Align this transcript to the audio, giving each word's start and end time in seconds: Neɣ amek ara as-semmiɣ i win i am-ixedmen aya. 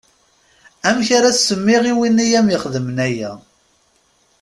Neɣ 0.79 0.87
amek 0.89 1.09
ara 1.17 1.29
as-semmiɣ 1.31 1.83
i 1.91 1.93
win 1.97 2.23
i 2.25 2.27
am-ixedmen 2.39 2.97
aya. 3.07 3.31